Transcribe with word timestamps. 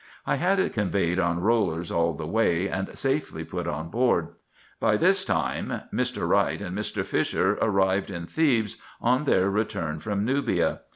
I 0.25 0.37
had 0.37 0.57
it 0.59 0.73
conveyed 0.73 1.19
on 1.19 1.41
rollers 1.41 1.91
all 1.91 2.13
the 2.13 2.25
way, 2.25 2.67
and 2.67 2.97
safely 2.97 3.43
put 3.45 3.67
on 3.67 3.89
board. 3.89 4.29
By 4.79 4.97
this 4.97 5.23
time 5.23 5.81
Mr. 5.93 6.27
Wright 6.27 6.59
and 6.59 6.75
Mr. 6.75 7.05
Fisher 7.05 7.53
arrived 7.61 8.09
in 8.09 8.25
Thebes, 8.25 8.77
on 8.99 9.25
their 9.25 9.47
return 9.51 9.99
from 9.99 10.25
Nubia. 10.25 10.79